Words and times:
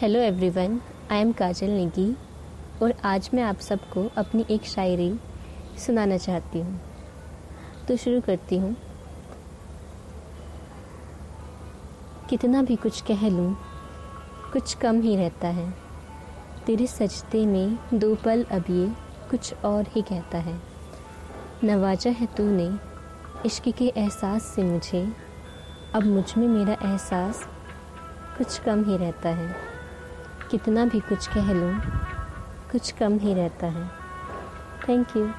Hello 0.00 0.20
everyone 0.20 0.80
I 1.10 1.20
am 1.20 1.32
Kajal 1.32 1.70
Negi 1.70 2.16
और 2.82 2.94
आज 3.04 3.30
मैं 3.34 3.42
आप 3.42 3.58
सबको 3.58 4.04
अपनी 4.16 4.44
एक 4.50 4.62
शायरी 4.62 5.18
सुनाना 5.86 6.16
चाहती 6.16 6.60
हूँ। 6.60 6.80
तो 7.88 7.96
शुरू 7.96 8.20
करती 8.20 8.58
हूँ। 8.58 8.76
कितना 12.30 12.62
भी 12.62 12.76
कुछ 12.76 13.02
कह 13.02 13.28
लूँ, 13.28 13.56
कुछ 14.52 14.74
कम 14.74 15.00
ही 15.00 15.16
रहता 15.16 15.48
है। 15.48 15.74
तेरे 16.66 16.86
सजते 16.86 17.46
में 17.46 17.78
दो 17.94 18.14
पल 18.14 18.42
अब 18.42 18.64
ये 18.70 18.92
कुछ 19.30 19.54
और 19.54 19.84
ही 19.88 20.02
कहता 20.02 20.38
है। 20.38 20.60
नवाजा 21.64 22.10
है 22.10 22.26
तूने 22.26 22.70
इश्क 23.46 23.68
के 23.68 23.92
एहसास 23.96 24.42
से 24.42 24.62
मुझे, 24.62 25.12
अब 25.94 26.02
मुझमें 26.02 26.48
मेरा 26.48 26.90
एहसास 26.90 27.48
कुछ 28.38 28.58
कम 28.58 28.84
ही 28.84 28.96
रहता 28.96 29.28
है। 29.28 29.69
कितना 30.50 30.84
भी 30.86 31.00
कुछ 31.00 31.26
कह 31.26 31.52
लूँ 31.54 31.74
कुछ 32.70 32.90
कम 32.92 33.18
ही 33.18 33.34
रहता 33.34 33.66
है। 33.66 33.90
Thank 34.88 35.16
you 35.16 35.34